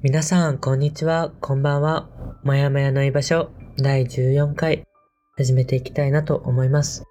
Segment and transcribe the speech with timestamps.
[0.00, 2.08] 皆さん、こんにちは、こんばんは。
[2.44, 4.84] もやもやの居場所、第14回、
[5.36, 7.02] 始めていきたいなと思います。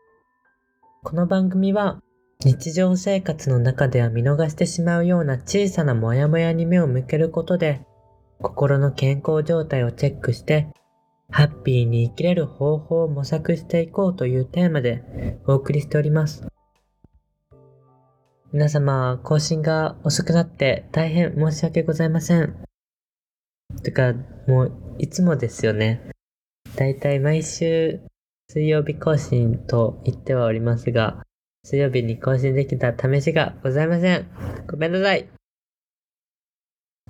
[1.04, 2.00] この番組は、
[2.46, 7.82] 日常生活の中では見逃してしまうような小さなモヤモヤに目を向けることで、
[8.42, 10.70] 心の健康状態をチェックして、
[11.30, 16.48] ハッピーに生きれる方法を模索していこうというテーマでお送りしております。
[18.54, 22.67] 皆様、更新が遅くなって大変申し訳ございません。
[23.84, 24.14] てか、
[24.48, 26.12] もう、いつもですよね。
[26.76, 28.02] だいたい毎週
[28.50, 31.24] 水曜日更新と言ってはおりますが、
[31.64, 34.30] 水曜日に更新できた試しがございません。
[34.70, 35.30] ごめんなさい。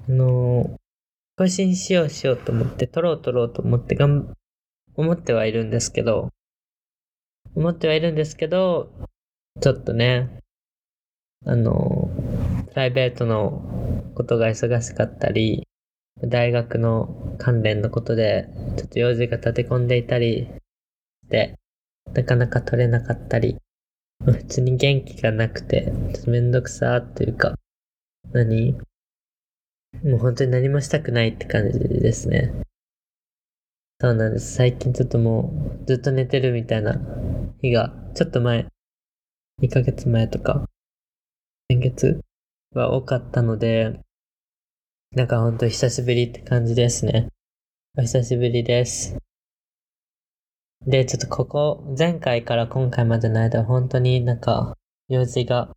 [0.10, 0.78] あのー
[1.40, 4.34] 更新しようしようと思って、撮ろう撮ろうと思ってがん、
[4.96, 6.30] 思ってはいるんですけど、
[7.54, 8.92] 思ってはいるんですけど、
[9.62, 10.40] ちょっとね、
[11.46, 12.10] あの、
[12.70, 15.68] プライベートのことが忙しかったり、
[16.23, 20.48] 大学の関連のことで、ちょっと用事が立て込んでいたり
[21.24, 21.55] して、
[22.13, 23.57] なかなか取れなかったり、
[24.26, 27.55] 普通に元気がなくて、ちょっとめんどくさーっていうか、
[28.32, 28.74] 何？
[30.04, 32.52] もう本当に何もしたくないって感じですね。
[33.99, 34.55] そうなんです。
[34.55, 36.99] 最近ちょっともうずっと寝てるみたいな
[37.62, 38.68] 日が、ちょっと前、
[39.62, 40.65] 2ヶ月前とか、
[41.70, 42.21] 先月
[42.74, 43.99] は多かったので、
[45.16, 47.30] なんか本当久しぶりって感じですね。
[47.98, 49.18] お久しぶりです。
[50.86, 54.76] で、ちょっとここ、前回から今回までの間、本当になんか、
[55.08, 55.74] 用事が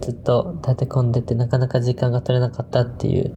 [0.00, 3.34] ずっと立て込んでて、なかなか時間が取れなかったっていう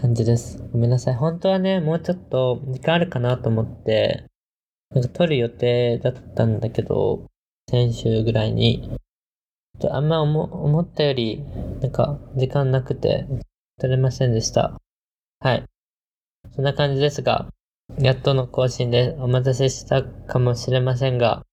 [0.00, 0.58] 感じです。
[0.72, 1.14] ごめんなさい。
[1.14, 4.24] 本当はね、もうちょっと時間あるかなと思って、
[4.90, 7.26] なんか撮る予定だったんだけど、
[7.70, 8.90] 先週ぐらいに。
[9.90, 11.44] あんま思ったより、
[11.80, 13.26] なんか時間なくて
[13.78, 14.76] 撮れませんでした。
[15.40, 15.64] はい。
[16.54, 17.48] そんな感じですが、
[17.98, 21.44] やっとの更新でお待たせしたかもしれませんが、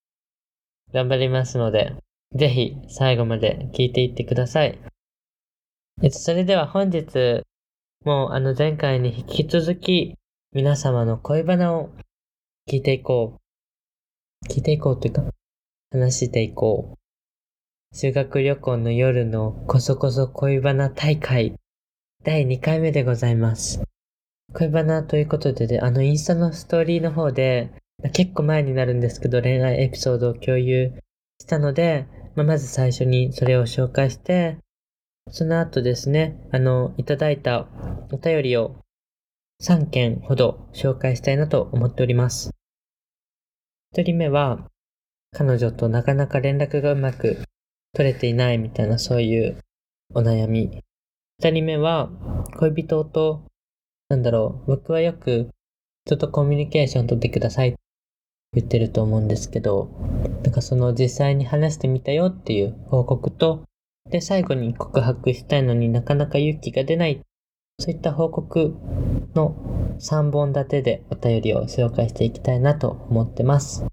[0.94, 1.96] 頑張りますので、
[2.34, 4.80] ぜひ最後まで聞いていってください。
[6.02, 7.44] えっと、それでは本日、
[8.04, 10.16] もうあの前回に引き続き
[10.52, 11.90] 皆様の恋バナを
[12.70, 14.52] 聞いていこう。
[14.52, 15.24] 聞いていこうというか、
[15.92, 17.96] 話していこう。
[17.96, 21.56] 修学旅行の夜のこそこそ恋バナ大会
[22.26, 23.84] 第2回目でございます。
[24.54, 27.70] 恋バナということでで、あのインスタのストーリーの方で、
[28.02, 30.92] まあ結構前になるんですけど恋愛エピソードを共有
[31.40, 34.58] したので、まあまず最初にそれを紹介して、
[35.30, 37.68] その後ですね、あの、いただいた
[38.12, 38.76] お便りを
[39.62, 42.50] 3件ほど紹介したいなと思っております。
[43.92, 44.68] 一人目は、
[45.32, 47.44] 彼女となかなか連絡がうまく
[47.94, 49.60] 取れていないみたいなそういう
[50.16, 50.82] お悩み。
[51.40, 52.10] 二人目は、
[52.58, 53.44] 恋人と、
[54.10, 55.50] なんだろう、僕はよく
[56.06, 57.80] 人とコミュニケーション取ってくださいって
[58.54, 59.90] 言ってると思うんですけど、
[60.44, 63.64] なんかその実際に話してみたよっていう報告と、
[64.10, 67.22] で、最後に告白したいのになかなか勇気が出ない。
[67.80, 68.74] そういった報告
[69.36, 69.56] の
[70.00, 73.86] 3本立てでお便りを紹介していきたいなと思ってます。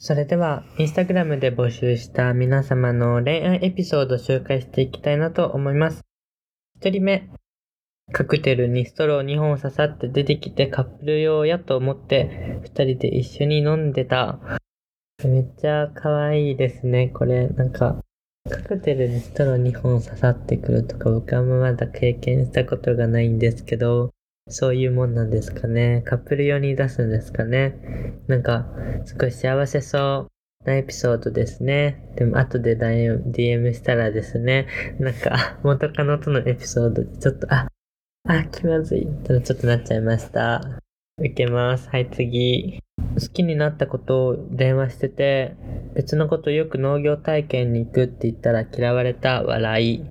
[0.00, 6.02] それでは、インスタグラムで募集した皆様の恋愛エピソードを紹介していきたいなと思います。
[6.76, 7.28] 一人目。
[8.12, 14.38] カクテルにストロー2本刺さって出てきてカップル用やと思って二人で一緒に飲んでた。
[15.24, 17.48] めっちゃ可愛いですね、これ。
[17.48, 18.00] なんか、
[18.48, 24.10] カクテルにストロー2本刺さってくるとか僕はまだ経験したことがないんですけど、
[24.48, 26.02] そういうもんなんですかね。
[26.06, 28.20] カップル用に出すんですかね。
[28.26, 28.66] なんか、
[29.04, 30.28] すごい幸せそ
[30.64, 32.02] うなエピソードですね。
[32.16, 34.66] でも、後で DM したらですね、
[34.98, 37.68] なんか、 元カノとのエピソードでちょっと、あ、
[38.26, 39.06] あ、気まずい。
[39.24, 40.80] ただちょっとなっちゃいました。
[41.18, 41.88] 受けます。
[41.88, 42.80] はい、次。
[43.14, 45.56] 好きになったことを電話してて、
[45.94, 50.04] 別のことよく農業体験に行くって言ったら嫌われた笑い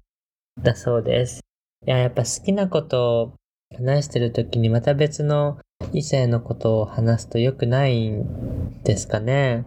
[0.62, 1.42] だそうです。
[1.86, 3.34] いや、やっぱ好きなことを
[3.76, 5.60] 話してる時にまた別の
[5.94, 9.66] 異性のことを話すと良くないんですかね。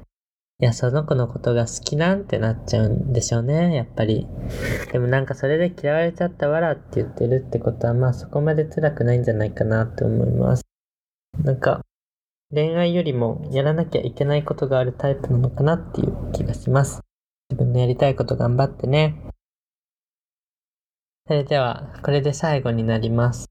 [0.61, 4.27] いや、その子のことが好きなんてなっちゃうんでしょうね、やっぱり。
[4.93, 10.63] でもなんかそれで嫌われちゃったわらって言ってるってことはまあそこまで辛くないんじゃないかなって思います。
[11.43, 11.81] なんか
[12.53, 17.01] 恋愛よりもやらなきゃいけないことがあるタイプなのかなっていう気がします。
[17.49, 19.15] 自分のやりたいこと頑張ってね。
[21.27, 23.47] それでは、これで最後になります。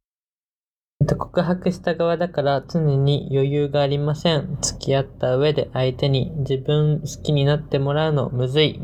[1.08, 4.58] と告白した側だから常に余裕がありません。
[4.62, 8.80] 付き合った上で相手に自分好きになってもらうのむずい。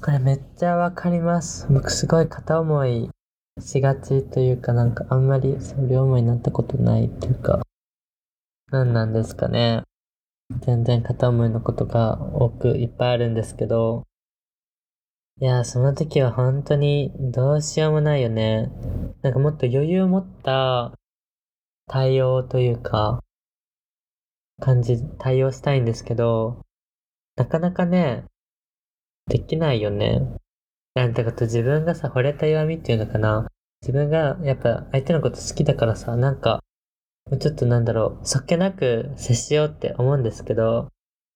[0.00, 1.66] これめっちゃわかります。
[1.70, 3.10] 僕すごい片思い
[3.60, 5.56] しがちというかなんかあんまり
[5.88, 7.62] 両思いになったことないっていうか、
[8.70, 9.82] 何なんですかね。
[10.60, 14.04] 全然片思いのことが多くいっぱいあるんですけど、
[15.40, 18.72] いや、その時は本当にどうしようもないよね。
[19.22, 20.92] なんかもっと余裕を持った
[21.86, 23.22] 対応というか、
[24.60, 26.64] 感じ、対応したいんですけど、
[27.36, 28.24] なかなかね、
[29.28, 30.22] できないよね。
[30.94, 33.46] なんてこと自分がさ、惚れた弱みっていうのかな。
[33.82, 36.64] 自分がやっぱ相手のこと好きだからさ、なんか、
[37.30, 40.88] もうちょっとなんだろう、そっけなく接しようって思うんですけど、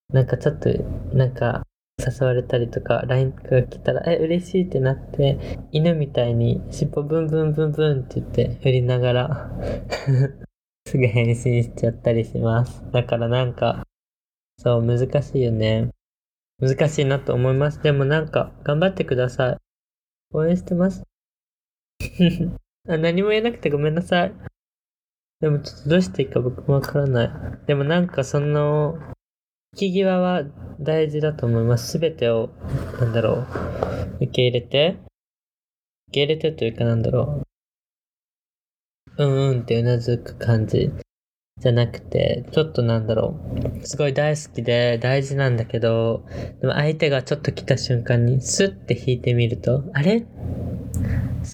[0.09, 0.71] なんかちょっと、
[1.15, 1.63] なんか、
[2.05, 5.39] 誘われたりとか、LINE が来たら、え、嬉しいってなって、
[5.73, 9.51] 犬みたいに尻尾ブンブンブンブンって言って振りながら
[10.87, 12.83] すぐ返信しちゃったりします。
[12.93, 13.87] だからなんか、
[14.59, 15.91] そう、難しいよね。
[16.61, 17.83] 難しいなと思います。
[17.83, 19.57] でもなんか、頑張ってください。
[20.33, 21.03] 応援してます。
[22.89, 24.35] あ何も言えなくてごめんなさい。
[25.41, 27.67] でもちょっとどうしていいか僕もわからない。
[27.67, 28.99] でもなんかその、
[29.75, 30.45] 引き際は
[30.83, 31.93] 大事だと思います。
[31.93, 32.51] すべてを、
[33.01, 33.47] なんだろ
[34.21, 34.97] う、受け入れて、
[36.09, 37.43] 受け入れてというかなんだろ
[39.17, 40.91] う、うんうんってうなずく感じ
[41.59, 43.39] じゃなくて、ちょっとなんだろ
[43.83, 46.25] う、すごい大好きで大事なんだけど、
[46.61, 50.21] でも相手がちょっと来た瞬間にスッて引いてみると、あれ？
[50.21, 50.27] 好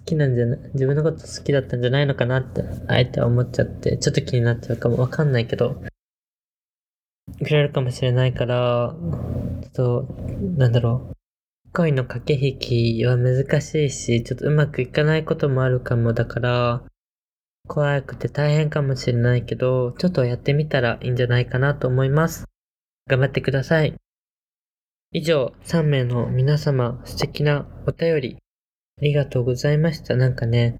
[0.05, 4.99] きなんじゃない、自分のこと好きだったんじゃないのかなって、相手は思っちゃって、ちょっと気になっちゃうかも。
[4.99, 5.83] わかんないけど、
[7.45, 8.95] くれるかもしれないから、
[9.63, 10.07] ちょっと、
[10.57, 11.19] なんだろう。
[11.73, 16.83] 恋の駆け引きは難しいし、ちょっとうまくいかないこともあるかもだから、
[17.69, 22.47] 怖くて大変かもしれないけど、ちょっとやってみたらいいんじゃないかなと思います。
[23.07, 23.95] 頑張ってください。
[25.13, 28.37] 以上、3名の皆様、素敵なお便り、
[28.99, 30.17] ありがとうございました。
[30.17, 30.77] なんかね、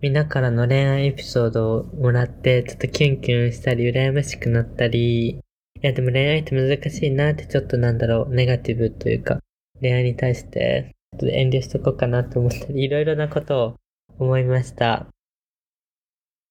[0.00, 5.40] みんなからの恋愛エピソードをもらって、ちょっとキュンキュンしたり、羨ましくなったり、
[5.80, 9.38] いや、でも恋愛って難しいなってちょっとなんだろう、ネガティブというか、
[9.80, 13.74] 恋愛に対して、ちょっと遠慮しとこうかなと思ったり、いろいろなことを
[14.18, 14.92] 思いました。
[14.94, 15.06] あ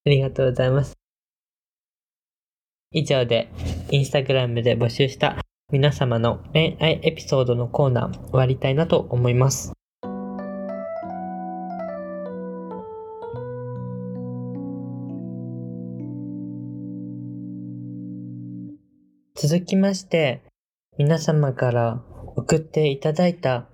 [0.05, 0.93] りがとうございます。
[2.93, 3.49] 以上で、
[3.91, 5.37] インスタグラムで募集した
[5.73, 9.73] 皆様の恋愛エピソードのコーナー終わりたいなと思います。
[19.39, 20.41] 続きまして、
[20.97, 22.03] 皆様から
[22.35, 23.69] 送っていただいた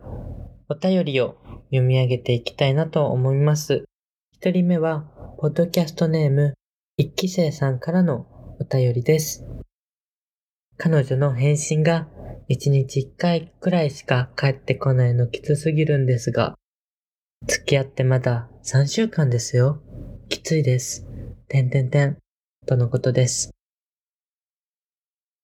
[0.68, 1.38] お便りを
[1.68, 3.86] 読み上げていきたいなと思います。
[4.34, 5.06] 一人目は、
[5.40, 6.56] ポッドキャストネーム、
[6.98, 8.28] 一期生さんからの
[8.60, 9.46] お便りです。
[10.76, 12.10] 彼女の返信が
[12.50, 16.56] 一日一回くらいしか返ってこないのきつすぎるんですが、
[17.48, 19.82] 付き合ってまだ3週間ですよ。
[20.28, 21.08] きついです。
[21.48, 22.18] てんてんてん。
[22.66, 23.52] とのことです。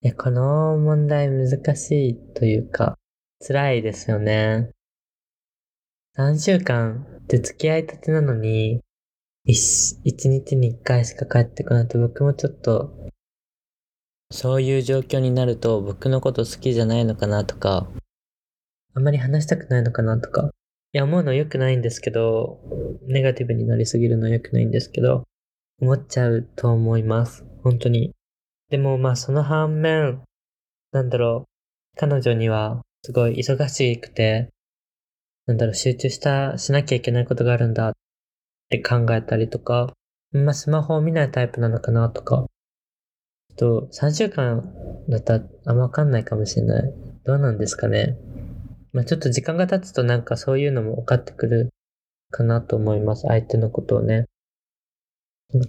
[0.01, 2.97] いや、この問題難しいというか、
[3.45, 4.69] 辛いですよね。
[6.17, 8.79] 3週間って付き合いたてなのに、
[9.45, 12.93] 1, 1日に1回しか帰ってこないと僕もちょっと、
[14.31, 17.89] そういう状況になると僕のこと好きじゃないのかなとか、
[18.93, 20.49] あんまり話したくないのかなとか、
[20.93, 22.61] いや、思うの良くないんですけど、
[23.07, 25.25] ネガティブになりすぎるの良くないんですけど、
[25.81, 27.43] 思っちゃうと思います。
[27.63, 28.13] 本当に。
[28.69, 30.21] でもまあその反面、
[30.91, 34.49] なんだろう、彼女にはすごい忙しくて、
[35.47, 37.93] なんだろう、集中した、しなきゃいけないことがあるんだっ
[38.69, 39.91] て考えたりとか、
[40.31, 42.45] まあスマホを見ないタイプなのかなとか、
[43.57, 44.63] ちょっと3週間
[45.09, 46.93] だったらあんまわかんないかもしれない。
[47.23, 48.17] どうなんですかね。
[48.93, 51.69] まあちょっと時間が経つとなんかそういうのも分かってくる
[52.29, 53.23] かなと思います。
[53.27, 54.25] 相手のことをね。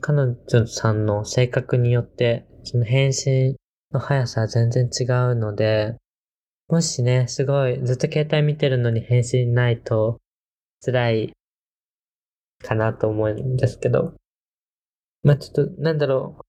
[0.02, 3.56] 彼女さんの性格によってその返信
[3.92, 5.96] の速さは全然違うので、
[6.68, 10.18] もしね、すごいずっと携帯見てるのに返信ないと
[10.84, 11.32] 辛い
[12.62, 14.14] かなと思うんですけど。
[15.22, 16.42] まあちょっとなんだろう。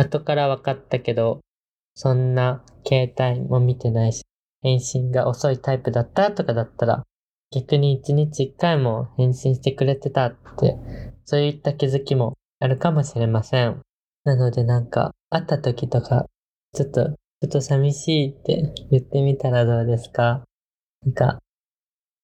[0.00, 1.40] 後から分かったけど、
[1.94, 4.24] そんな携帯も見てないし、
[4.62, 7.04] 返信が遅いタイプだったとかだったら、
[7.52, 10.76] 逆に一日一回も返信してくれてたって、
[11.24, 13.82] そういった気づきもあるかもしれません。
[14.24, 16.26] なのでなんか、会った時とか、
[16.74, 17.14] ちょっと、ちょ
[17.46, 20.44] っと寂しいって言ってみたらどうですか？
[21.04, 21.38] なんか、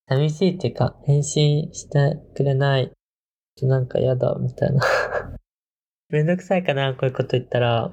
[0.09, 2.91] 寂しいっていうか、返信してくれない
[3.59, 4.81] となんか嫌だ、みたいな
[6.09, 6.93] めんどくさいかな？
[6.95, 7.93] こういうこと言ったら。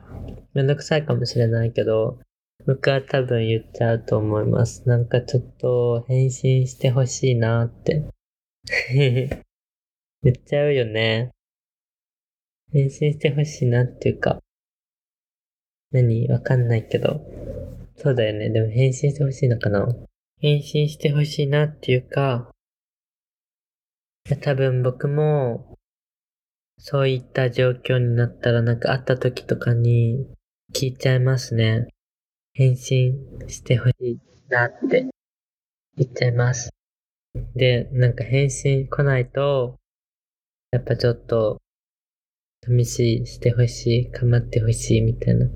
[0.54, 2.18] めんどくさいかもしれないけど、
[2.66, 4.88] 僕は多分言っちゃうと思います。
[4.88, 8.04] なんかちょっと返信してほしいなって。
[10.24, 11.32] 言っちゃうよね。
[12.74, 14.40] 返信してほしいなっていうか。
[15.92, 17.22] 何わかんないけど。
[17.96, 18.50] そうだよね。
[18.50, 19.88] でも返信してほしいのかな
[20.40, 22.52] 返信してほしいなっていうか、
[24.42, 25.78] 多分僕も、
[26.78, 30.28] そういった状況になったらなんか会った時とかに
[30.76, 31.88] 聞いちゃいますね。
[32.54, 33.16] 返信
[33.48, 34.20] してほしい
[34.50, 35.08] なって
[35.96, 36.70] 言っちゃいます。
[37.56, 39.78] で、なんか返信来ないと、
[40.72, 41.60] やっぱちょっと、
[42.68, 45.48] 寂しい、してほしい、構ってほしいみたいな。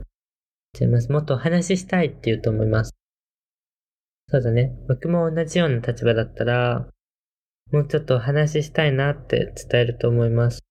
[0.74, 1.12] ちゃいます。
[1.12, 2.96] もっとお話ししたいって言うと思います。
[4.30, 4.74] そうだね。
[4.88, 6.88] 僕も同じような立場だったら、
[7.72, 10.62] もうちょっとお話ししたいなって伝えると思います。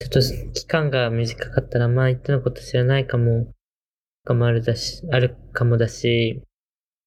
[0.00, 3.52] ちょっと期間が短かったら、まあ言ってのこと知らないかも、
[4.24, 6.42] かもあるだし、あるかもだし、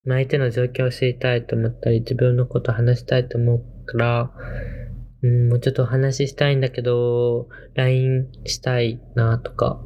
[0.05, 4.33] まあ相手の状況を知りたいと思ったり、自分のこと話したいと思うから、
[5.23, 9.81] うん、もうちょっとお話ししたいんだけど、LINE したいなとか、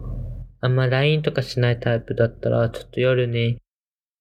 [0.59, 3.59] あんま LINE とかしないタイプだったら、ちょっと夜に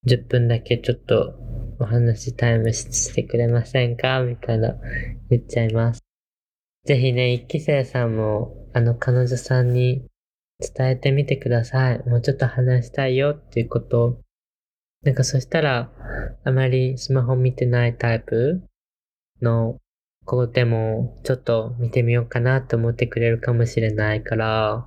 [0.06, 1.34] 10分だけちょっと
[1.80, 4.22] お話タイムしてくれませんか？
[4.22, 4.76] みたいな
[5.30, 6.02] 言っちゃいます。
[6.84, 10.06] ぜひね、一期生さんも、あの彼女さんに
[10.60, 11.98] 伝えてみてください。
[12.06, 14.20] もうちょっと話したいよっていうこと。
[15.02, 15.90] なんかそしたら、
[16.44, 18.62] あまりスマホ見てないタイプ
[19.40, 19.78] の
[20.26, 24.86] 子でも、ちょっと見てみようかなと思ってくれるかもしれないから、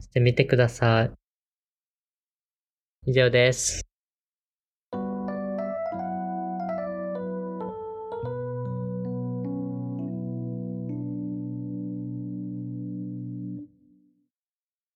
[0.00, 1.10] してみてください。
[3.06, 3.82] 以上です。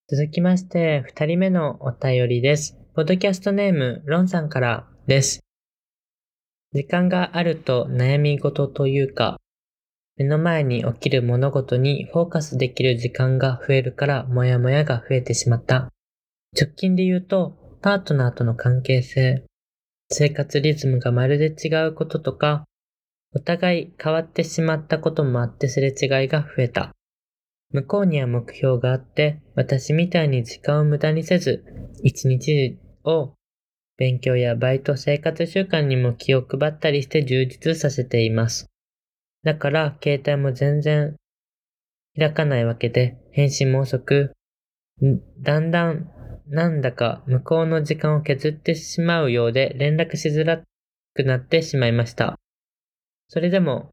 [0.08, 2.78] 続きまして、二人目のお便りです。
[2.94, 5.40] ポッドキャストネーム、ロンさんからです。
[6.72, 9.38] 時間があると悩み事というか、
[10.18, 15.92] 目の前に起きる物事にフォーカスできる時間が増えるからモヤモヤが増えてしまった。
[16.58, 19.44] 直近で言うと、パートナーとの関係性、
[20.10, 22.64] 生活リズムがまるで違うこととか、
[23.34, 26.92] お互い変わってしまったこともあってすれ違いが増えた。
[27.72, 31.62] 向こうには目標があって、私みたいに時間を無駄にせず、
[32.02, 33.34] 一日を
[33.98, 38.66] 勉強やバイト生活習慣にも気を配ったりして充実させています。
[39.46, 41.14] だから、携帯も全然
[42.18, 44.32] 開かないわけで、返信も遅く、
[45.38, 46.10] だんだん
[46.48, 50.62] なんだか向こうの時間を削ってしまうようで連絡しづら
[51.14, 52.40] くなってしまいました。
[53.28, 53.90] それでも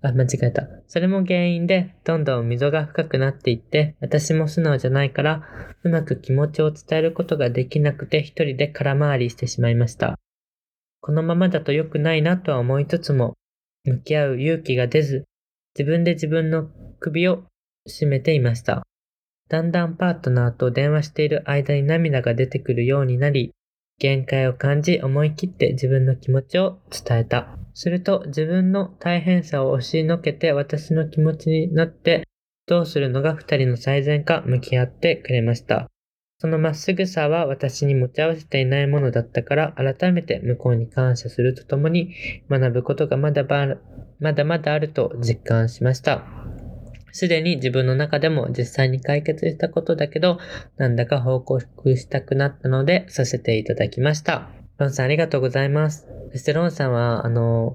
[0.00, 0.66] あ、間違えた。
[0.86, 5.42] それも原因で、どんどん溝が深くなっていって、私も素直じゃないから、
[5.82, 10.18] うまく気持ちを伝えることができなくて一人で空回りしてしまいました。
[11.02, 13.34] このままだと良くないなとは思いつつも、
[13.84, 15.24] 向き合う勇気が出ず、
[15.78, 16.68] 自分で自分の
[17.00, 17.44] 首を
[17.86, 18.82] 絞めていました。
[19.48, 23.52] だんだんパートナーと電話している間に涙が出てくるようになり、
[23.98, 27.58] 限界を感じ思い切って自分の気持ちを伝えた。
[27.74, 32.26] すると自分の大変さを押しのけて私の気持ちになって
[32.66, 35.88] どうするのが二人の最善か向き合ってくれました。
[36.40, 42.14] そのまっすぐさは私に持ち合わせていないものだったから改めて向こうに感謝するとともに
[42.48, 43.44] 学ぶことがまだ
[44.20, 46.24] まだまだあると実感しました。
[47.12, 50.38] すでに自分の中でも実際に解決したことだけど、
[50.76, 54.48] なんだか報告したくなったので、させていただきました。
[54.78, 56.06] ロンさんありがとうございます。
[56.30, 57.74] そしてロンさんは、あの、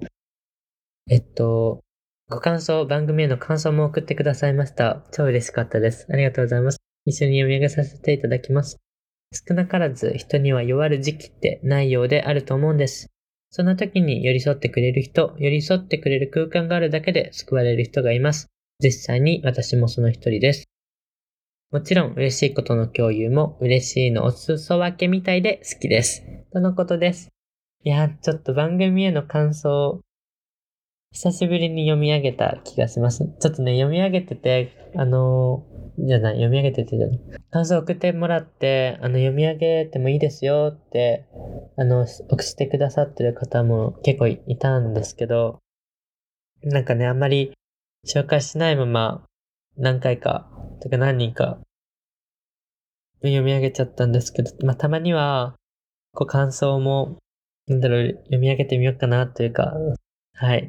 [1.10, 1.82] えっと、
[2.30, 5.04] ご感想、番組への感想も送ってくださいました。
[5.12, 6.08] 超嬉しかったです。
[6.10, 6.78] ありがとうございます。
[7.06, 8.80] 一緒に読み上げさせていただきます。
[9.34, 13.08] 少なからず人には弱る時期ってないようであると思うんです。
[13.50, 18.48] そんな時に寄り添ってくれる人、寄り添ってくれる空間があるだけで救われる人がいます。
[18.80, 20.66] 実際に私もその一人です。
[21.72, 26.24] もちろん嬉しいことの共有も嬉しいのお裾分けみたいで好きです。
[26.52, 27.30] とのことです。
[27.84, 30.00] いや、ちょっと番組への感想、
[31.14, 33.20] 久しぶりに読み上げた気がします。
[33.40, 37.22] ちょっとね、読み上げてて、あのー、じゃない、読み上げててじゃない。
[37.52, 41.28] 感想送ってもらって、あの、読み上げてもいいですよって、
[41.78, 45.60] あの、送してくださってる方も結構いたんですけど、
[46.64, 47.54] なんかね、あんまり
[48.08, 49.24] 紹介しないまま
[49.78, 50.50] 何回か、
[50.82, 51.60] とか何人か
[53.22, 55.54] 読み上げちゃったんですけど、まあ、たまには、
[56.16, 57.18] こう感想も、
[57.68, 59.76] なんだろう、読み上げてみようかなというか、
[60.36, 60.68] はい。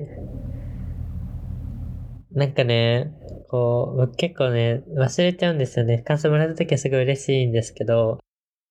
[2.33, 3.12] なんかね、
[3.49, 5.99] こう、僕結構ね、忘れちゃうんですよね。
[5.99, 8.18] 感想もらった時はすごい嬉しいんですけど、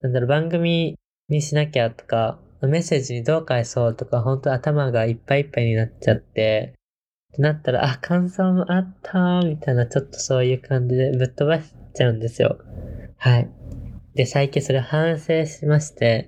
[0.01, 0.97] なんだろう、番組
[1.29, 6.73] にしなきゃとか、メッセージにどう返そうとか、本当頭がいっぱいいっぱいになっちゃって、
[7.31, 12.59] ってなったら、あ、感想もあったみたいな、ちょっとそういう感じでぶっ飛ばしちゃうんですよ。
[13.17, 13.49] はい。
[14.13, 16.27] で、最近それ反省しまして、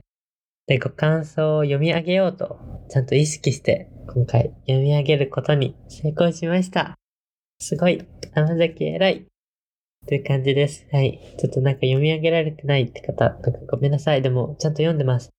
[0.68, 6.96] で、ご感想を読み上げようと、ちゃんと意識して、今回読み上げることに成功しました。
[7.60, 9.26] すごい甘崎偉い
[10.08, 10.88] という感じです。
[10.92, 11.20] はい。
[11.38, 14.22] ちょっとなんか読み上げられてないって方、なんかごめんなさい。
[14.22, 15.32] でも、ちゃんと読んでます。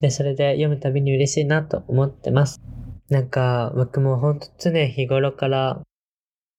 [0.00, 2.60] で、それで読むたびに嬉しいなと思ってます。
[3.08, 5.82] なんか、僕もほんと常日頃から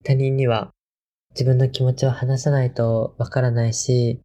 [0.03, 0.71] 他人には
[1.31, 4.21] 自分の気持ちを話さないとわからないし、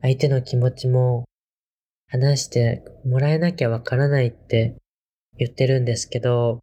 [0.00, 1.24] 相手の気持ちも
[2.08, 4.76] 話してもらえなきゃわからないって
[5.38, 6.60] 言ってるんですけど、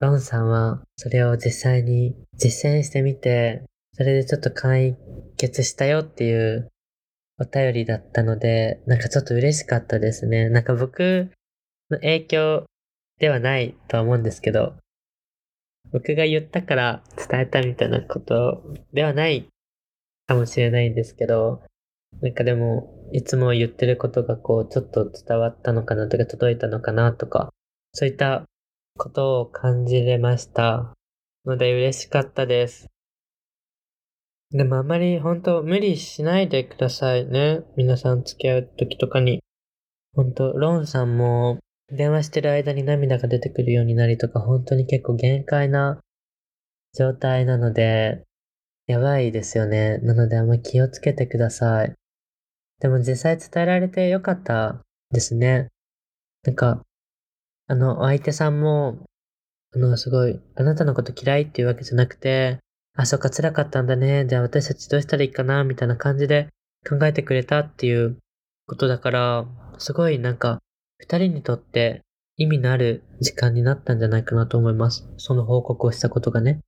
[0.00, 4.96] ロンさんはそれを実際に実践してみて、それでちょっと解
[5.36, 6.70] 決したよっていう
[7.38, 10.48] お便りだったので、なんかちょっと嬉しかったですね。
[10.48, 11.30] なんか僕
[11.90, 12.64] の影響
[13.18, 14.74] ではないとは思うんですけど、
[15.92, 18.62] 僕が言ったから伝えたみたいなこと
[18.94, 19.48] ではない
[20.26, 21.62] かもしれないんですけど、
[22.22, 27.50] なんかでも、いつも言ってることがこう、ちょっと伝わったのかなとか、届いたのかなとか、
[27.92, 28.44] そういった
[28.96, 30.94] ことを感じれました。
[31.46, 32.86] ので嬉しかったです。
[34.52, 37.60] でもあまり本当無理しないでくださいね。
[37.76, 39.42] 皆さん付き合う時とかに。
[40.14, 46.00] 本当ロンさんも電話してる間に涙が出てくるようになりとか、本当に結構限界な
[46.96, 48.24] 状態なので、
[48.86, 49.98] やばいですよね。
[49.98, 51.94] なのであんま気をつけてください。
[52.80, 54.80] でも実際伝えられてよかった
[55.10, 55.68] ですね。
[56.42, 56.82] なんか、
[57.70, 58.98] あの、お相手さんも、
[59.72, 62.58] あの、すごい、あなたのこと嫌いっていうわけじゃなくて、
[62.96, 64.26] あ、そっか辛かったんだね。
[64.26, 66.48] じゃあ私たちどうしたらいいかなみたいな感じで
[66.84, 68.18] 考えてくれたっていう
[68.66, 69.46] ことだから、
[69.78, 70.58] すごいなんか、
[70.98, 72.02] 二人にとって
[72.36, 75.08] 意味のある時間になったんじゃないかなと思います。
[75.18, 76.58] その報告をしたことがね。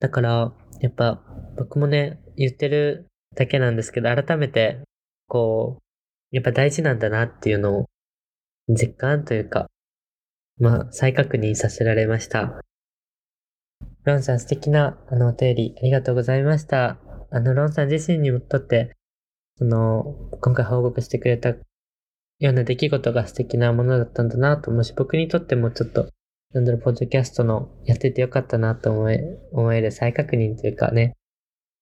[0.00, 1.20] だから、やっぱ
[1.58, 4.80] 僕もね、言ってるだけなんですけど、改めて、
[5.28, 5.82] こ
[6.32, 7.84] う、やっぱ大事なんだなっていうのを
[8.68, 9.66] 実感というか、
[10.58, 12.60] まあ、再確認させられました。
[14.04, 16.98] ロンさん素敵なあのお便りありがとうございました。
[17.30, 18.96] あの、ロンさん自身にとって、
[19.56, 21.56] その、今回報告してくれたよ
[22.40, 26.08] うな出来事が素敵なものだったんだなと思うし、僕にとってもちょっと
[26.54, 31.16] なんだろう、ポッドキャストのやっててよかったなと思え、思える再確認というかね、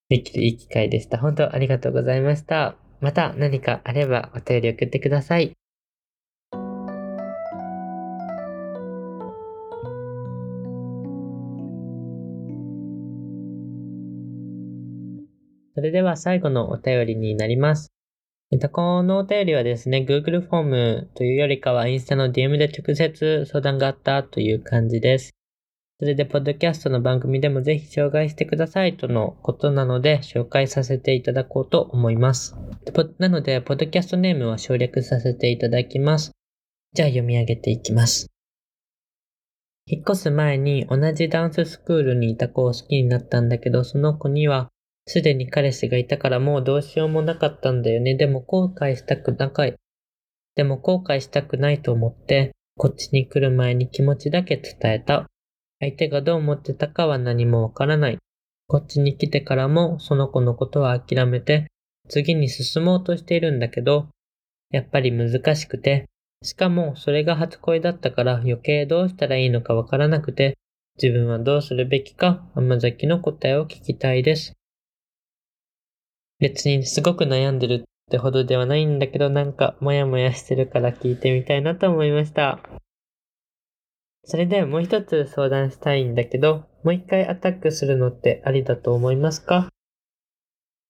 [0.09, 1.19] できるいい機会でした。
[1.19, 2.77] 本当ありがとうございました。
[3.01, 5.53] また何かあればお便り送ってください。
[15.83, 17.93] それでは最後のお便りになります。
[18.53, 25.33] えっと、このお便りはですね、Google フォームというよりかはインスタの DM で直接相談があったという感じです。
[25.99, 32.55] それで、ポッドキャストの番組でもぜひ紹介してくださいとのことなので、紹介させていただこうと思います。
[33.19, 36.31] なので、ポッドキャストネームは省略させていただきます。
[36.93, 38.29] じゃあ読み上げていきます。
[39.87, 44.72] 引っ越す前に同じダンススクールにいた子を好きになったんだけど、その子には
[45.07, 48.15] すでに彼氏がいたからもうどうしようもなかったんだよね。
[48.15, 49.75] でも後悔したくなかい。
[50.55, 55.27] でも後悔したくないと思って、こっちに来る前に気持ちだけ伝えた。
[55.81, 58.19] 相手がどう思ってたかは何もわからない。
[58.69, 61.67] こっちに来てからもその子のことは諦めて、
[62.09, 64.09] 次に進もうとしているんだけど、
[64.71, 66.07] やっぱり難しくて、
[66.43, 70.55] しかもそれが初恋だったから余計どうしたらいいのかわからなくて、
[71.03, 74.53] 自分はどうするべきか甘崎の答えを聞きたいです。
[76.43, 82.59] 別にすごく悩んでるってほどではないんだけど、なんかモヤモヤしてるから聞いてみたいなと思いました。
[84.25, 89.69] それでもう一つ相談したいんだけど、もう一回アタックするのってありだと思いますか？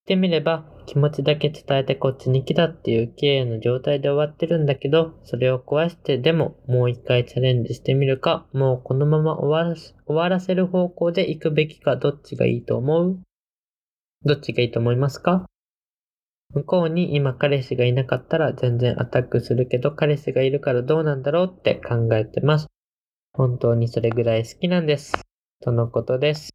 [0.06, 13.20] 言ってみれば、気持ちだけ伝えてこっちに来たっていう綺麗な状態で終わってるんだけど、それを壊してでももう一回チャレンジしてみるか、もうこのまま終わらせる方向で行くべきかどっちがいいと思う？
[14.24, 15.46] どっちがいいと思いますか？
[16.54, 22.66] 向こうに今彼氏がいなかったら全然アタックするけど彼氏がいるからどうなんだろうって考えてます。
[23.32, 25.14] 本当にそれぐらい好きなんです。
[25.62, 26.50] とのことです。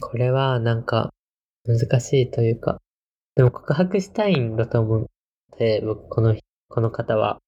[0.00, 1.10] これはなんか
[1.64, 2.78] 難しいというか、
[3.36, 5.06] でも告白したいんだと思う。
[5.58, 6.36] で、僕この、
[6.68, 7.38] この方は。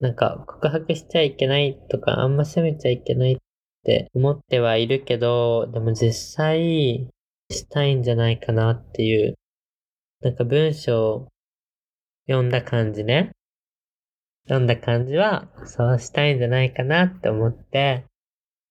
[0.00, 3.36] なんか告白しちゃいけないとかあんま責めちゃいけないっ
[3.84, 7.10] て思ってはいるけど、でも実際
[7.50, 9.34] したいんじゃないかなっていう、
[10.22, 11.28] なんか文章を
[12.28, 13.32] 読んだ感じね。
[14.44, 18.04] 読んだ感じは、そうしたいんじゃないかなって思って、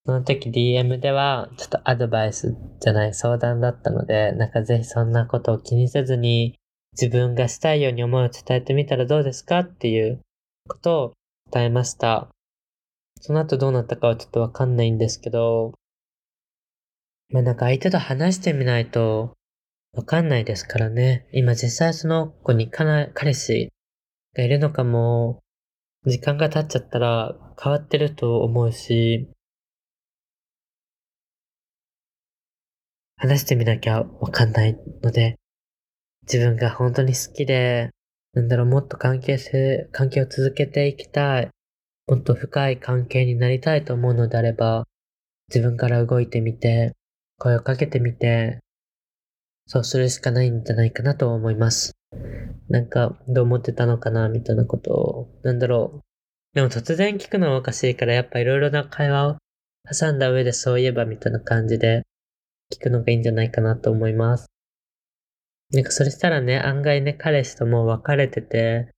[0.06, 6.56] その時 DM では、ちょっとアドバイスじゃない相談だったので、なんかぜひそんなことを気にせずに、
[6.92, 10.20] 自分がしたいように思いを伝えてみたらどうですかっていう
[10.68, 11.12] ことを
[11.52, 12.28] 伝えました。
[13.20, 15.74] その後どうなったかはちょっとわかんないんですけど、
[17.30, 19.36] まあなんか相手と話してみないと
[19.92, 21.26] わかんないですからね。
[21.32, 23.72] 今実際その子に彼氏
[24.36, 25.42] がいるのかも、
[26.06, 29.28] 時間が経っちゃったら変わってると思うし、
[33.16, 35.36] 話してみなきゃわかんないので、
[36.22, 37.90] 自分が本当に好きで、
[38.32, 41.50] なんだろう、もっと関係性、関係を続けていきたい。
[42.06, 44.86] もっと深い関係になりたいと思うのであれば、
[45.48, 46.92] 自分から動いてみて、
[47.40, 48.60] 声をかけてみて、
[49.66, 51.92] そうするしかないんじゃないかなと思います。
[52.68, 56.00] なんか、どう思ってたのかな、みたいなことを、なんだろう。
[56.54, 59.36] でも突然聞くのはおかしいから、やっぱいろいろな会話を
[59.90, 62.02] 挟んだ上でそういえばみたいな感じで
[62.72, 64.46] 聞くのがいいんじゃないかなと思います。
[65.72, 68.90] なんかそれしたらね、案外ね、彼氏ともう別れてて、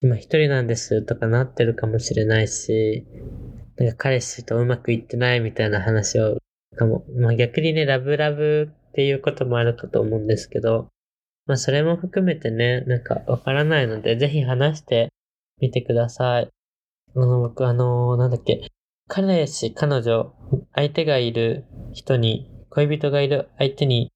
[0.00, 3.06] 今一人なんですとかなってるかもしれないし、
[3.76, 6.38] なんか彼氏とうまくいってないみたいな話を、
[6.80, 10.88] かも、まあ逆にね、ラブラブっていうこともあるかと思うんですけど、
[11.46, 15.10] まあそれも含めてね、なんかわからないので、ぜひ話して
[15.60, 16.48] みてください。
[17.14, 18.70] あの、僕あのなんだっけ、
[19.08, 20.32] 彼氏、彼女、
[20.74, 24.12] 相手がいる人に、恋人がいる相手に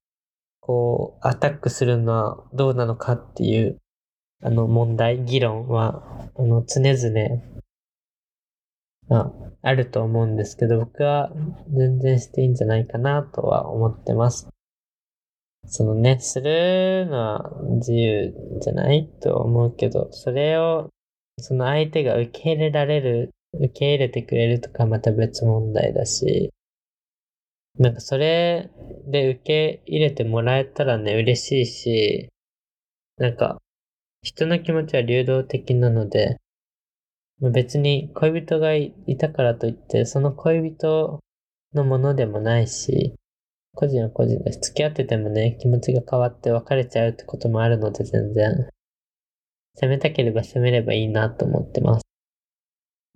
[0.65, 3.77] こう、アタックするのはどうなのかっていう、
[4.41, 7.41] あの問題、議論は、あの、常々、
[9.09, 11.31] あ、あると思うんですけど、僕は
[11.75, 14.47] 全然していいんじゃないかなとは思ってます。
[15.67, 20.89] そのね、するのは自由じゃないと思うけど、それを、
[21.39, 26.51] その相手が受け入れられる、受け入れてくれるとかまた別問題だし、
[27.77, 28.69] なんかそれ
[29.07, 32.29] で受け入れてもらえたらね、嬉しいし、
[33.17, 33.61] なんか、
[34.21, 36.37] 人の気持ちは流動的なので、
[37.41, 41.19] 別に恋人がいたからといって、その恋人
[41.73, 43.13] のものでもないし、
[43.75, 48.69] 個人は個人だし、付き合っててもね、気持ちが変わって別れちゃうってこともあるので全然、
[49.75, 52.05] 責めたければ責めればいいなと思ってます。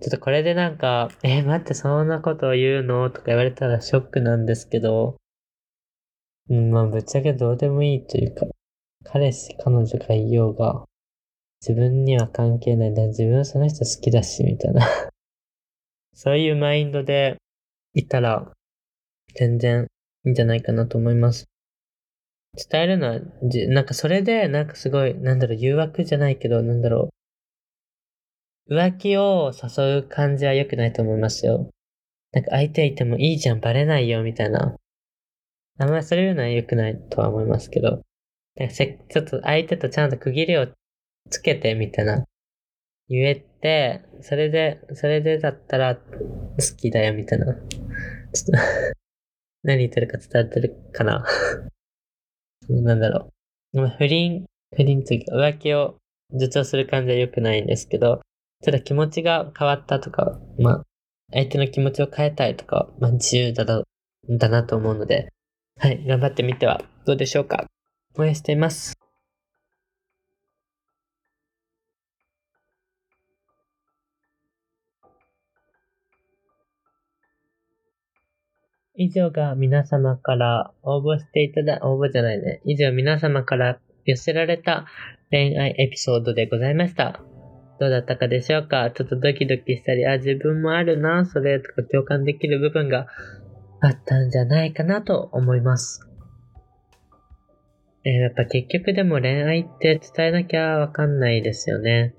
[0.01, 5.17] ちょっとこれでなんか、えー、待って、そんなことを言うのとか言われたらショックなんですけど、
[6.49, 8.45] うん、まあ、ぶっちゃけどうでもいいというか、
[9.03, 10.85] 彼氏、彼女がいようが、
[11.61, 12.93] 自分には関係ない。
[12.93, 14.81] だ自分はその人好きだし、みたいな
[16.13, 17.37] そういうマインドで
[17.93, 18.51] いたら、
[19.35, 19.87] 全然
[20.25, 21.45] いいんじゃないかなと思います。
[22.71, 23.19] 伝えるのは、
[23.69, 27.09] なんかそれで、なんかすごい、なんだろう、誘惑じゃないけど、なんだろ
[28.67, 31.69] う、浮気を誘う感じは良くないと思いますよ。
[32.31, 34.75] なんか相手いてもいいじゃん、バレないよ、みたいな。
[35.77, 38.01] あんまりそれ言うのは良くないとは思いますけど。
[38.69, 40.67] せちょっと相手とちゃんと区切りを
[41.29, 42.23] つけて、みたいな。
[43.07, 46.01] 言えて、それで、それでだったら好
[46.77, 47.45] きだよ、みたいな。
[47.45, 47.61] ちょっ
[48.45, 48.51] と
[49.63, 51.25] 何言ってるか伝わってるかな？
[52.69, 53.33] なんだろ
[53.73, 53.87] う。
[53.87, 55.97] 不倫、不倫というか浮気を
[56.31, 58.21] 助長する感じは良くないんですけど、
[58.63, 60.83] ただ気持ちが変わったとか、まあ、
[61.31, 63.83] 相手の気持ちを変えたいとか、まあ、自由だな、
[64.29, 65.29] だなと思うので、
[65.79, 67.65] はい、頑張ってみてはどうでしょうか。
[68.17, 68.98] 応援しています。
[79.01, 82.59] 以上が皆様から応募していただ、応募じゃないね。
[82.65, 84.87] 以上皆様から寄せられた
[85.31, 87.21] 恋愛エピソードでございました。
[87.79, 88.91] どうだったかでしょうか？
[88.91, 93.07] ちょっとドキドキしたり、あ、自分もあるな、それとか共感できる部分が
[93.79, 96.05] あったんじゃないかなと思います。
[98.03, 102.15] えー、やっぱ結局でも恋愛って伝えなきゃわかんないですよね。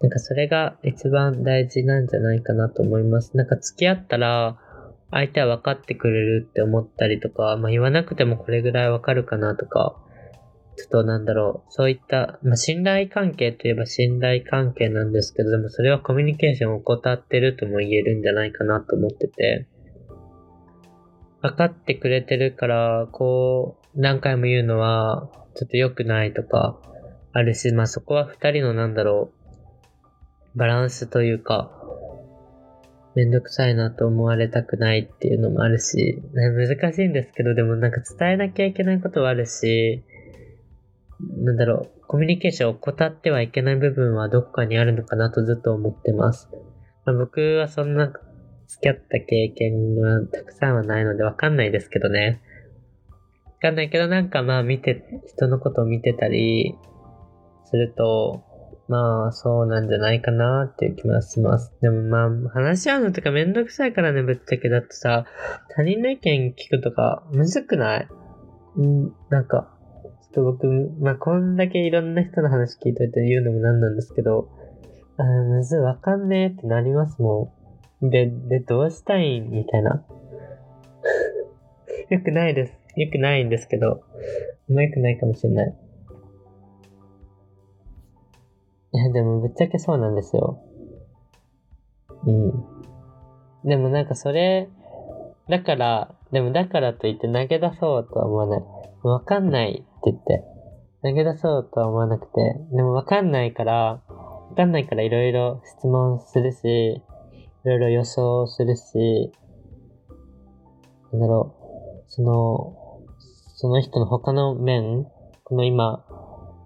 [0.00, 3.36] なんかそれが一番大事なんじゃないかなと思います。
[3.36, 4.56] なんか付き合ったら
[5.10, 9.96] 相手は分かってくれるって思ったりとか、まあ言わなくてもこれぐらいわかるかなとか、
[10.76, 19.66] ちょっとなんだろう、そういった、まあ、信頼関係といえば信頼関係なんですけど、でもそれはコミュニケーションを怠ってるとも言えるんじゃないかなと思ってて、
[21.42, 26.80] 分かってくれてるから、こう、何回も言うのは、ちょっと良くないとか、
[27.32, 29.32] あるし、まあそこは二人のなんだろ
[30.54, 31.79] う、バランスというか、
[33.14, 40.04] めんどくさいなと思われたくないっていうのもあるし、難しいんですけど、でもなんか伝えなきゃいけないことはあるし、
[41.44, 46.48] なんだろう、コミュニケーションを怠ってはいけない部分はどこかにあるのかなとずっと思ってます。
[47.04, 48.12] まあ、僕はそんな
[48.68, 52.40] 付き合った経験はたくさんはないのでわかんないですけどね。
[53.44, 56.76] わかんないけどなんかまあ見て、人のことを見てたり
[57.64, 58.44] すると、
[58.90, 61.72] まあそうなんじゃないかなっていう気もします。
[61.80, 65.26] でもまあ話し合うのとかめんどくさいからね、ぶっちゃけだってさ、
[65.76, 68.08] 他人の意見聞くとかむずくない？
[68.82, 69.72] んなんか、
[70.34, 70.66] ちょっと僕、
[71.00, 74.48] まあこんだけいろんな人の話聞いといて言うのもなんなんですけど、
[75.18, 77.54] あむずいわかんねえってなりますも
[78.02, 78.10] ん。
[78.10, 80.04] で、で、どうしたいみたいな。
[82.10, 82.76] よくないです。
[82.96, 84.02] よくないんですけど、
[84.68, 85.74] あんまよくないかもしれない。
[88.92, 90.62] いや、でもぶっちゃけそうなんですよ。
[92.26, 92.52] うん。
[93.64, 94.68] でもなんかそれ、
[95.48, 98.62] だから、でもだからといって投げ出そうとは思わない。
[99.02, 100.44] わかんないって言って。
[101.02, 102.32] 投げ出そうとは思わなくて。
[102.72, 107.02] でもわかんないから、わかんないからいろいろ質問するし、い
[107.64, 109.32] ろいろ予想するし、
[111.12, 112.76] なんだろう、その、
[113.56, 115.06] その人の他の面、
[115.44, 116.04] この今、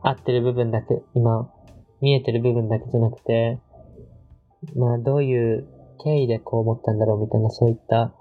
[0.02, 1.50] 合ってる部分だけ、今、
[2.04, 3.58] 見えてる部分だけじゃなくて、
[4.76, 5.66] まあ、どういう
[6.04, 8.12] 経緯でこう思ったんだろうみたいな、そういった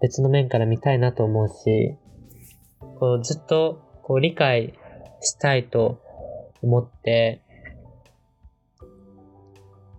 [0.00, 1.96] 別の面から見たいなと思うし、
[3.00, 4.74] こうずっとこう理解
[5.20, 6.00] したいと
[6.62, 7.40] 思って、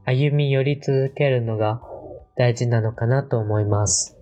[0.06, 1.82] 歩み寄り続けるのが
[2.38, 4.18] 大事なのかなと思います。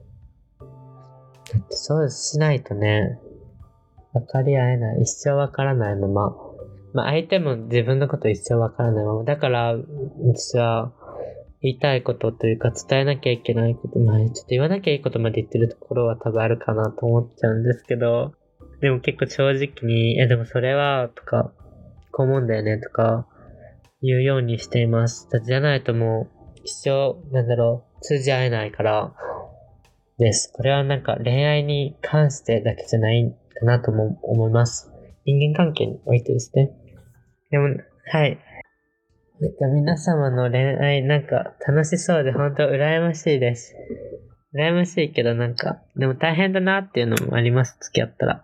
[1.70, 3.20] そうしないとね、
[4.14, 5.02] 分かり合えない。
[5.04, 6.51] 一生分からないまま。
[6.94, 9.24] まあ相手も自分のこと一生分からないまま。
[9.24, 9.76] だから、
[10.20, 10.92] 私は
[11.62, 18.34] 言いたいことというか伝えなきゃいけないこと、まあちょっと言わなきゃいいことまで言ってるところは多分あるかなと思っちゃうんですけど、
[18.82, 21.52] でも結構正直に、え、でもそれは、とか、
[22.12, 23.28] こう思うんだよね、とか、
[24.02, 25.30] 言うようにしています。
[25.46, 29.14] じゃないともう、一生、なんだろう、通じ合えないから、
[30.18, 30.52] です。
[30.54, 34.92] これはなんか恋愛に関してだけじゃないかなとも思います。
[35.26, 36.72] 人間関係においてですね。
[37.52, 37.68] でも、
[38.12, 38.40] はい。
[39.42, 43.76] なんか皆様の恋愛なんか楽しそうで本当羨ましいです。
[44.54, 48.36] 羨ましいけどなんか、でも大変だなっていうのもあります、付き合ったら。
[48.36, 48.42] ちょ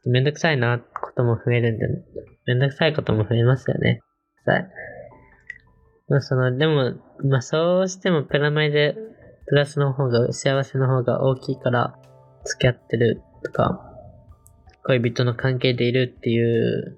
[0.00, 1.86] っとめんどくさいなことも増えるんで、
[2.46, 4.00] めんどくさいことも増えますよね。
[4.44, 4.66] はい。
[6.08, 8.96] まあその、でも、まあそうしてもプラマイで、
[9.46, 11.96] プラスの方が、幸せの方が大きいから、
[12.44, 13.86] 付き合ってるとか、
[14.84, 16.96] 恋人の関係でいるっていう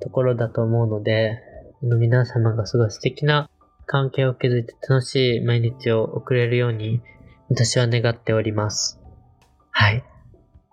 [0.00, 1.40] ところだと思うので、
[1.82, 3.50] 皆様がすごい素敵な
[3.86, 7.00] 関係を築いて楽しい毎日を送れるように、
[7.48, 9.00] 私は願っております。
[9.70, 10.04] はい。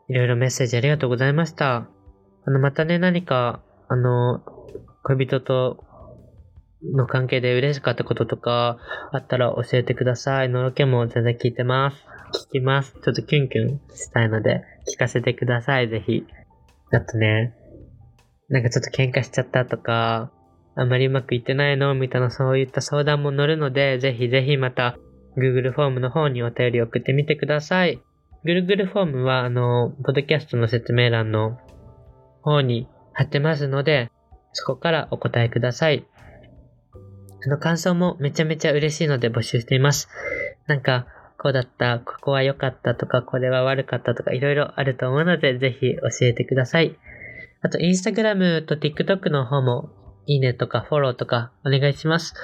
[0.07, 1.87] いろいろメッセージありがとうございました。
[2.45, 4.43] あの、またね、何か、あの、
[5.03, 5.83] 恋人と
[6.83, 8.77] の関係で嬉しかったこととか
[9.11, 10.49] あったら教えてください。
[10.49, 11.97] のろけも全然聞いてます。
[12.33, 12.93] 聞きます。
[13.03, 16.25] ちょっとキュンキュンしたいので聞かせてください、ぜひ。
[16.91, 17.53] あとね、
[18.49, 20.31] なんかちょっと喧嘩しちゃったとか、
[20.75, 24.97] あんまりうまくいってないのみたいなそういった相談も載るので、ぜひぜひまた
[25.37, 28.01] Google フォームの方にお便り送ってみてください。
[28.45, 31.57] Google フォームはあの、ポッドキャストの説明欄の
[32.41, 34.11] 方に貼ってますので、
[34.53, 36.05] そこからお答えください。
[37.45, 40.09] あの感想もめちゃめちゃ嬉しいので募集しています。
[40.67, 46.97] なんか、こうだった、ここは良かったとか、これは悪かったとか、いろいろあると思うので、ぜひ教えてください。
[47.65, 49.89] あと、インスタグラムと TikTok の方も、
[50.27, 52.35] いいねとかフォローとかお願いします。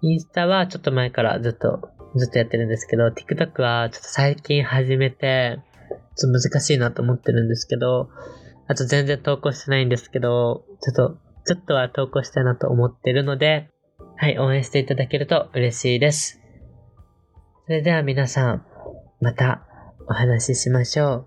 [0.00, 5.58] インスタはちょっと前からずっと、ずっとやってるんですけど、TikTok はちょっと最近始めて、
[6.16, 8.10] ちょっと難しいなと思ってるんですけど、
[8.68, 13.70] あと全然投稿してないんですけど、ちょっと、ちょっとは投稿したいなと思ってるので、
[14.18, 16.40] はい、応援していただけると嬉しいです。
[17.66, 18.64] それでは皆さん、
[19.20, 19.66] また
[20.08, 21.26] お話ししましょう。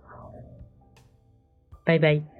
[1.86, 2.33] バイバイ。